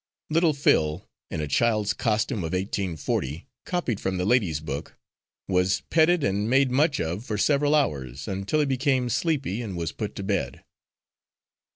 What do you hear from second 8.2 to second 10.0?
until he became sleepy and was